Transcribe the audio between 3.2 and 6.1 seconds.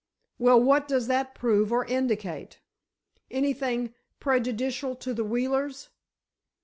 Anything prejudicial to the Wheelers?"